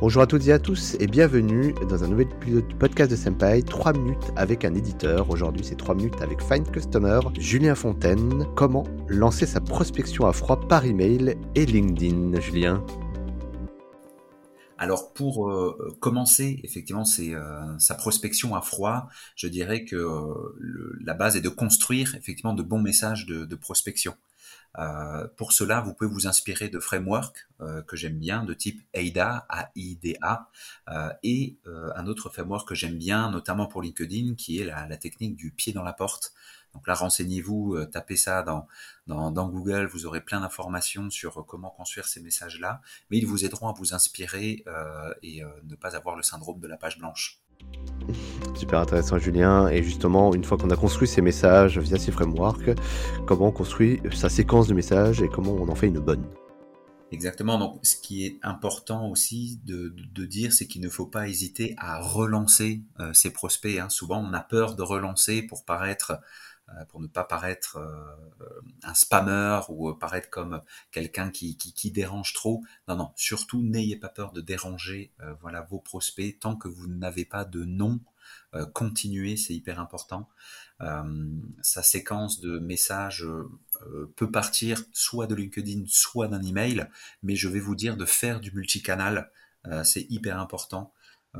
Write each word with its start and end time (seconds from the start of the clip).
Bonjour 0.00 0.22
à 0.22 0.28
toutes 0.28 0.46
et 0.46 0.52
à 0.52 0.60
tous 0.60 0.94
et 1.00 1.08
bienvenue 1.08 1.74
dans 1.90 2.04
un 2.04 2.06
nouvel 2.06 2.28
podcast 2.78 3.10
de 3.10 3.16
Senpai, 3.16 3.62
3 3.62 3.94
minutes 3.94 4.30
avec 4.36 4.64
un 4.64 4.72
éditeur. 4.72 5.28
Aujourd'hui 5.28 5.64
c'est 5.64 5.74
3 5.74 5.96
minutes 5.96 6.22
avec 6.22 6.40
Find 6.40 6.70
Customer, 6.70 7.18
Julien 7.36 7.74
Fontaine. 7.74 8.46
Comment 8.54 8.84
lancer 9.08 9.44
sa 9.44 9.60
prospection 9.60 10.28
à 10.28 10.32
froid 10.32 10.60
par 10.68 10.84
email 10.84 11.36
et 11.56 11.66
LinkedIn, 11.66 12.40
Julien? 12.40 12.86
Alors 14.78 15.12
pour 15.12 15.50
euh, 15.50 15.96
commencer 15.98 16.60
effectivement 16.62 17.04
c'est 17.04 17.34
euh, 17.34 17.76
sa 17.80 17.96
prospection 17.96 18.54
à 18.54 18.62
froid, 18.62 19.08
je 19.34 19.48
dirais 19.48 19.84
que 19.84 19.96
euh, 19.96 20.96
la 21.04 21.14
base 21.14 21.34
est 21.34 21.40
de 21.40 21.48
construire 21.48 22.14
effectivement 22.14 22.54
de 22.54 22.62
bons 22.62 22.80
messages 22.80 23.26
de 23.26 23.54
prospection. 23.56 24.14
Euh, 24.78 25.26
pour 25.36 25.52
cela, 25.52 25.80
vous 25.80 25.94
pouvez 25.94 26.10
vous 26.10 26.26
inspirer 26.26 26.68
de 26.68 26.78
frameworks 26.78 27.48
euh, 27.60 27.82
que 27.82 27.96
j'aime 27.96 28.18
bien, 28.18 28.44
de 28.44 28.54
type 28.54 28.82
AIDA, 28.92 29.46
A-I-D-A, 29.48 30.50
euh, 30.88 31.12
et 31.22 31.58
un 31.66 32.06
autre 32.06 32.28
framework 32.28 32.68
que 32.68 32.74
j'aime 32.74 32.96
bien, 32.96 33.30
notamment 33.30 33.66
pour 33.66 33.82
LinkedIn, 33.82 34.34
qui 34.34 34.60
est 34.60 34.64
la, 34.64 34.96
technique 34.96 35.36
du 35.36 35.50
pied 35.50 35.72
dans 35.72 35.82
la 35.82 35.92
porte. 35.92 36.32
Donc 36.74 36.86
là, 36.86 36.94
renseignez-vous, 36.94 37.86
tapez 37.86 38.16
ça 38.16 38.42
dans, 38.42 38.66
dans, 39.06 39.48
Google, 39.48 39.86
vous 39.86 40.06
aurez 40.06 40.20
plein 40.20 40.40
d'informations 40.40 41.08
sur 41.10 41.44
comment 41.46 41.70
construire 41.70 42.06
ces 42.06 42.20
messages-là, 42.20 42.82
mais 43.10 43.18
ils 43.18 43.26
vous 43.26 43.44
aideront 43.44 43.68
à 43.68 43.72
vous 43.72 43.94
inspirer 43.94 44.64
et 45.22 45.42
ne 45.64 45.74
pas 45.76 45.96
avoir 45.96 46.14
le 46.14 46.22
syndrome 46.22 46.60
de 46.60 46.68
la 46.68 46.76
page 46.76 46.98
blanche. 46.98 47.40
Super 48.54 48.80
intéressant 48.80 49.18
Julien. 49.18 49.68
Et 49.68 49.82
justement, 49.82 50.34
une 50.34 50.44
fois 50.44 50.58
qu'on 50.58 50.70
a 50.70 50.76
construit 50.76 51.08
ces 51.08 51.22
messages 51.22 51.78
via 51.78 51.98
ces 51.98 52.12
frameworks, 52.12 52.70
comment 53.26 53.48
on 53.48 53.52
construit 53.52 54.00
sa 54.12 54.28
séquence 54.28 54.68
de 54.68 54.74
messages 54.74 55.22
et 55.22 55.28
comment 55.28 55.52
on 55.52 55.68
en 55.68 55.74
fait 55.74 55.88
une 55.88 56.00
bonne? 56.00 56.24
Exactement. 57.10 57.58
Donc, 57.58 57.78
ce 57.82 57.96
qui 57.96 58.26
est 58.26 58.38
important 58.42 59.08
aussi 59.08 59.60
de, 59.64 59.94
dire, 60.26 60.52
c'est 60.52 60.66
qu'il 60.66 60.82
ne 60.82 60.88
faut 60.88 61.06
pas 61.06 61.28
hésiter 61.28 61.74
à 61.78 62.00
relancer 62.00 62.82
euh, 63.00 63.12
ses 63.14 63.30
prospects. 63.32 63.78
Hein. 63.78 63.88
Souvent, 63.88 64.22
on 64.22 64.34
a 64.34 64.40
peur 64.40 64.76
de 64.76 64.82
relancer 64.82 65.42
pour 65.42 65.64
paraître 65.64 66.20
pour 66.88 67.00
ne 67.00 67.06
pas 67.06 67.24
paraître 67.24 67.76
euh, 67.76 68.60
un 68.82 68.94
spammer 68.94 69.60
ou 69.68 69.92
paraître 69.94 70.30
comme 70.30 70.62
quelqu'un 70.90 71.30
qui, 71.30 71.56
dérange 71.90 72.32
trop. 72.34 72.62
Non, 72.86 72.96
non, 72.96 73.12
surtout 73.16 73.62
n'ayez 73.62 73.96
pas 73.96 74.08
peur 74.08 74.32
de 74.32 74.40
déranger 74.40 75.12
euh, 75.20 75.34
voilà 75.40 75.62
vos 75.62 75.80
prospects 75.80 76.38
tant 76.38 76.56
que 76.56 76.68
vous 76.68 76.86
n'avez 76.86 77.24
pas 77.24 77.44
de 77.44 77.64
nom. 77.64 78.00
continuez, 78.74 79.36
c'est 79.36 79.54
hyper 79.54 79.80
important. 79.80 80.28
sa 81.62 81.82
séquence 81.82 82.40
de 82.40 82.58
messages 82.58 83.26
peut 84.16 84.30
partir 84.30 84.82
soit 84.92 85.26
de 85.26 85.34
LinkedIn, 85.34 85.84
soit 85.86 86.28
d'un 86.28 86.42
email, 86.42 86.88
mais 87.22 87.36
je 87.36 87.48
vais 87.48 87.60
vous 87.60 87.74
dire 87.74 87.96
de 87.96 88.04
faire 88.04 88.40
du 88.40 88.52
multicanal, 88.52 89.30
c'est 89.84 90.06
hyper 90.10 90.38
important. 90.38 90.92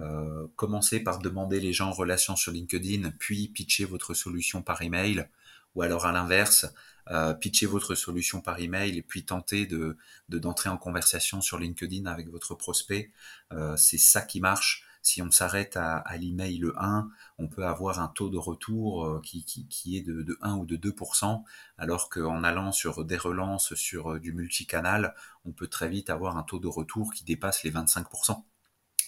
Euh, 0.03 0.47
commencez 0.57 1.01
par 1.01 1.19
demander 1.19 1.61
les 1.61 1.73
gens 1.73 1.89
en 1.89 1.93
relation 1.93 2.37
sur 2.37 2.53
LinkedIn, 2.53 3.11
puis 3.19 3.49
pitcher 3.49 3.85
votre 3.85 4.15
solution 4.15 4.63
par 4.63 4.83
email, 4.83 5.29
ou 5.75 5.83
alors 5.83 6.07
à 6.07 6.13
l'inverse, 6.13 6.67
euh, 7.11 7.35
pitcher 7.35 7.67
votre 7.67 7.95
solution 7.95 8.41
par 8.41 8.61
email 8.61 8.97
et 8.99 9.03
puis 9.03 9.25
tenter 9.25 9.67
de 9.67 9.97
d'entrer 10.29 10.69
en 10.69 10.77
conversation 10.77 11.41
sur 11.41 11.59
LinkedIn 11.59 12.07
avec 12.07 12.29
votre 12.29 12.55
prospect. 12.55 13.13
Euh, 13.53 13.77
c'est 13.77 13.99
ça 13.99 14.23
qui 14.23 14.41
marche. 14.41 14.85
Si 15.03 15.23
on 15.23 15.31
s'arrête 15.31 15.77
à, 15.77 16.05
l'email 16.19 16.65
1, 16.77 17.09
on 17.39 17.49
peut 17.49 17.65
avoir 17.65 18.01
un 18.01 18.09
taux 18.09 18.29
de 18.29 18.37
retour 18.37 19.23
qui, 19.23 19.97
est 19.97 20.03
de, 20.03 20.23
de, 20.23 20.37
1 20.43 20.57
ou 20.57 20.67
de 20.67 20.77
2%, 20.77 21.45
alors 21.79 22.11
qu'en 22.11 22.45
allant 22.45 22.73
sur 22.73 23.05
des 23.05 23.17
relances 23.17 23.75
sur 23.75 24.21
du 24.21 24.33
multicanal, 24.33 25.15
on 25.47 25.53
peut 25.53 25.69
très 25.69 25.89
vite 25.89 26.11
avoir 26.11 26.37
un 26.37 26.43
taux 26.43 26.59
de 26.59 26.67
retour 26.67 27.15
qui 27.15 27.25
dépasse 27.25 27.63
les 27.63 27.71
25%. 27.71 28.43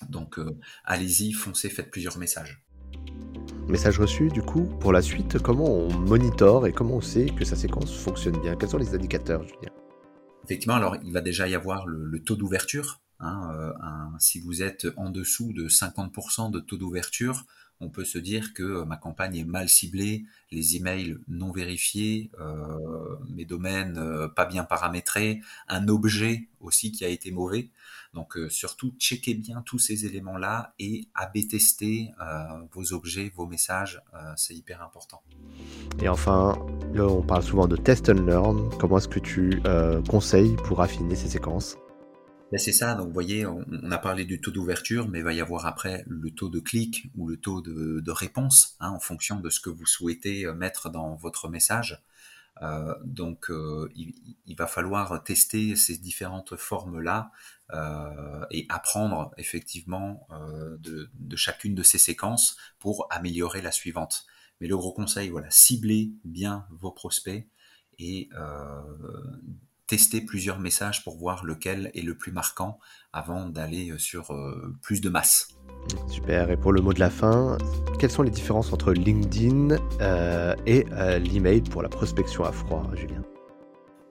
Donc 0.09 0.39
euh, 0.39 0.57
allez-y, 0.85 1.33
foncez, 1.33 1.69
faites 1.69 1.91
plusieurs 1.91 2.19
messages. 2.19 2.65
Message 3.69 4.01
reçu, 4.01 4.29
du 4.29 4.43
coup, 4.43 4.65
pour 4.81 4.93
la 4.93 5.01
suite, 5.01 5.39
comment 5.39 5.71
on 5.71 5.91
monitore 5.97 6.67
et 6.67 6.73
comment 6.73 6.97
on 6.97 7.01
sait 7.01 7.27
que 7.27 7.45
sa 7.45 7.55
séquence 7.55 7.97
fonctionne 7.97 8.41
bien? 8.41 8.57
Quels 8.57 8.69
sont 8.69 8.79
les 8.79 8.95
indicateurs, 8.95 9.43
Julien? 9.45 9.71
Effectivement, 10.45 10.75
alors 10.75 10.97
il 11.05 11.13
va 11.13 11.21
déjà 11.21 11.47
y 11.47 11.55
avoir 11.55 11.87
le, 11.87 12.19
taux 12.23 12.35
d'ouverture. 12.35 13.01
Hein, 13.21 13.53
euh, 13.55 13.73
si 14.19 14.41
vous 14.41 14.63
êtes 14.63 14.89
en 14.97 15.11
dessous 15.11 15.53
de 15.53 15.69
50% 15.69 16.51
de 16.51 16.59
taux 16.59 16.79
d'ouverture, 16.79 17.45
on 17.81 17.89
peut 17.89 18.05
se 18.05 18.19
dire 18.19 18.53
que 18.53 18.63
euh, 18.63 18.85
ma 18.85 18.97
campagne 18.97 19.37
est 19.37 19.45
mal 19.45 19.69
ciblée, 19.69 20.25
les 20.53 20.77
emails 20.77 21.17
non 21.29 21.51
vérifiés, 21.51 22.31
euh, 22.39 23.17
mes 23.29 23.45
domaines 23.45 23.99
euh, 23.99 24.29
pas 24.29 24.45
bien 24.45 24.65
paramétrés, 24.65 25.41
un 25.69 25.89
objet 25.89 26.49
aussi 26.61 26.93
qui 26.93 27.05
a 27.05 27.09
été 27.09 27.31
mauvais. 27.31 27.71
Donc 28.13 28.37
surtout, 28.49 28.93
checkez 28.99 29.35
bien 29.35 29.63
tous 29.65 29.79
ces 29.79 30.05
éléments-là 30.05 30.75
et 30.81 31.07
AB 31.15 31.47
tester 31.49 32.11
vos 32.73 32.93
objets, 32.93 33.31
vos 33.37 33.47
messages, 33.47 34.03
c'est 34.37 34.53
hyper 34.53 34.83
important. 34.83 35.23
Et 36.03 36.09
enfin, 36.09 36.59
là 36.93 37.07
on 37.07 37.23
parle 37.23 37.45
souvent 37.45 37.69
de 37.69 37.77
test 37.77 38.09
and 38.09 38.27
learn. 38.27 38.69
Comment 38.81 38.99
est-ce 38.99 39.07
que 39.07 39.21
tu 39.21 39.63
conseilles 40.09 40.57
pour 40.65 40.83
affiner 40.83 41.15
ces 41.15 41.29
séquences? 41.29 41.77
Ben 42.51 42.59
c'est 42.59 42.73
ça, 42.73 42.95
donc 42.95 43.09
vous 43.09 43.13
voyez, 43.13 43.47
on, 43.47 43.91
a 43.91 43.99
parlé 43.99 44.25
du 44.25 44.41
taux 44.41 44.51
d'ouverture, 44.51 45.09
mais 45.09 45.21
il 45.21 45.25
va 45.25 45.33
y 45.33 45.41
avoir 45.41 45.67
après 45.67 46.05
le 46.09 46.31
taux 46.33 46.49
de 46.49 46.59
clic 46.59 47.09
ou 47.17 47.29
le 47.29 47.37
taux 47.37 47.61
de, 47.61 48.11
réponse, 48.11 48.77
hein, 48.81 48.91
en 48.91 48.99
fonction 48.99 49.39
de 49.39 49.51
ce 49.51 49.61
que 49.61 49.71
vous 49.71 49.87
souhaitez 49.87 50.47
euh, 50.47 50.55
mettre 50.55 50.91
dans 50.91 51.15
votre 51.15 51.49
message. 51.49 52.03
Euh, 52.63 52.95
donc 53.05 53.51
euh, 53.51 53.91
il, 53.95 54.55
va 54.57 54.67
falloir 54.67 55.23
tester 55.25 55.77
ces 55.77 55.97
différentes 55.97 56.57
formes-là 56.57 57.31
euh, 57.73 58.45
et 58.51 58.67
apprendre 58.69 59.33
effectivement 59.39 60.27
euh, 60.33 60.77
de, 60.79 61.09
de, 61.15 61.37
chacune 61.37 61.75
de 61.75 61.83
ces 61.83 61.97
séquences 61.97 62.57
pour 62.79 63.07
améliorer 63.11 63.63
la 63.63 63.73
suivante. 63.73 64.27
Mais 64.61 64.69
le 64.69 64.77
gros 64.77 64.93
conseil, 64.93 65.31
voilà, 65.31 65.49
ciblez 65.51 66.13
bien 66.25 66.67
vos 66.71 66.93
prospects 66.93 67.49
et 67.99 68.29
tester 69.91 70.21
plusieurs 70.21 70.61
messages 70.61 71.03
pour 71.03 71.19
voir 71.19 71.45
lequel 71.45 71.91
est 71.95 72.03
le 72.03 72.15
plus 72.15 72.31
marquant 72.31 72.79
avant 73.13 73.49
d'aller 73.49 73.91
euh, 73.91 73.99
sur 73.99 74.31
euh, 74.31 74.73
plus 74.83 75.01
de 75.01 75.09
masse. 75.09 75.49
Super. 76.09 76.49
Et 76.49 76.57
pour 76.57 76.73
le 76.73 76.81
mot 76.81 76.93
de 76.93 77.01
la 77.01 77.11
fin, 77.11 77.59
quelles 77.99 78.13
sont 78.13 78.23
les 78.23 78.31
différences 78.31 78.73
entre 78.73 78.93
LinkedIn 78.93 79.77
euh, 80.01 80.55
et 80.65 80.85
l'email 81.19 81.63
pour 81.63 81.83
la 81.83 81.89
prospection 81.89 82.45
à 82.45 82.53
froid, 82.53 82.89
Julien? 82.95 83.25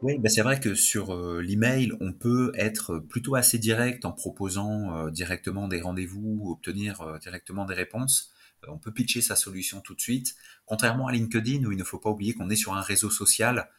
Oui, 0.02 0.18
ben 0.18 0.30
c'est 0.30 0.42
vrai 0.42 0.60
que 0.60 0.76
sur 0.76 1.16
l'email, 1.42 1.94
on 2.02 2.12
peut 2.12 2.52
être 2.56 3.00
plutôt 3.00 3.36
assez 3.36 3.58
direct 3.58 4.04
en 4.04 4.12
proposant 4.12 5.10
directement 5.10 5.68
des 5.68 5.82
rendez-vous, 5.82 6.50
obtenir 6.50 7.20
directement 7.22 7.66
des 7.66 7.74
réponses. 7.74 8.34
on 8.68 8.78
peut 8.78 8.92
pitcher 8.92 9.22
sa 9.22 9.36
solution 9.36 9.82
tout 9.82 9.96
de 9.96 10.02
suite. 10.02 10.36
Contrairement 10.66 11.08
à 11.08 11.12
LinkedIn, 11.12 11.66
où 11.66 11.72
il 11.72 11.78
ne 11.78 11.84
faut 11.84 12.00
pas 12.00 12.10
oublier 12.10 12.34
qu'on 12.34 12.50
est 12.50 12.56
sur 12.56 12.74
un 12.74 12.82
réseau 12.82 13.10
social, 13.10 13.70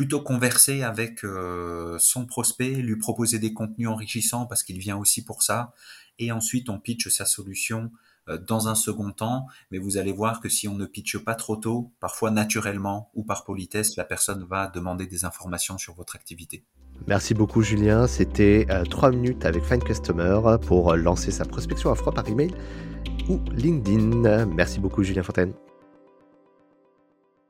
plutôt 0.00 0.22
converser 0.22 0.82
avec 0.82 1.26
euh, 1.26 1.98
son 1.98 2.24
prospect, 2.24 2.76
lui 2.76 2.96
proposer 2.96 3.38
des 3.38 3.52
contenus 3.52 3.86
enrichissants 3.86 4.46
parce 4.46 4.62
qu'il 4.62 4.78
vient 4.78 4.96
aussi 4.96 5.22
pour 5.22 5.42
ça, 5.42 5.74
et 6.18 6.32
ensuite 6.32 6.70
on 6.70 6.78
pitch 6.78 7.08
sa 7.08 7.26
solution 7.26 7.90
euh, 8.30 8.38
dans 8.38 8.68
un 8.68 8.74
second 8.74 9.10
temps, 9.10 9.44
mais 9.70 9.76
vous 9.76 9.98
allez 9.98 10.12
voir 10.12 10.40
que 10.40 10.48
si 10.48 10.68
on 10.68 10.74
ne 10.74 10.86
pitche 10.86 11.18
pas 11.18 11.34
trop 11.34 11.56
tôt, 11.56 11.92
parfois 12.00 12.30
naturellement 12.30 13.10
ou 13.12 13.24
par 13.24 13.44
politesse, 13.44 13.98
la 13.98 14.04
personne 14.04 14.46
va 14.48 14.68
demander 14.68 15.06
des 15.06 15.26
informations 15.26 15.76
sur 15.76 15.92
votre 15.92 16.16
activité. 16.16 16.64
Merci 17.06 17.34
beaucoup 17.34 17.60
Julien, 17.60 18.06
c'était 18.06 18.66
3 18.88 19.10
euh, 19.10 19.12
minutes 19.12 19.44
avec 19.44 19.64
Find 19.64 19.84
Customer 19.84 20.40
pour 20.66 20.96
lancer 20.96 21.30
sa 21.30 21.44
prospection 21.44 21.92
à 21.92 21.94
froid 21.94 22.14
par 22.14 22.26
email 22.26 22.54
ou 23.28 23.38
LinkedIn. 23.52 24.46
Merci 24.46 24.80
beaucoup 24.80 25.02
Julien 25.02 25.22
Fontaine. 25.22 25.52